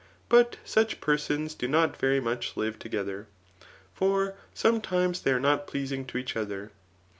But 0.29 0.55
such 0.65 0.99
persons 0.99 1.53
do 1.53 1.67
not 1.67 1.95
very 1.95 2.19
much 2.19 2.57
live 2.57 2.79
tf^eiher; 2.79 3.27
for 3.93 4.33
sometimes 4.51 5.21
they 5.21 5.31
are 5.31 5.39
not 5.39 5.67
pleasing 5.67 6.05
to 6.07 6.17
each 6.17 6.35
other. 6.35 6.71